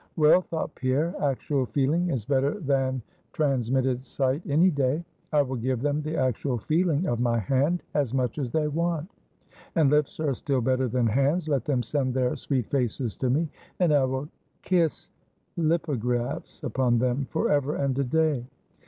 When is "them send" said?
11.65-12.15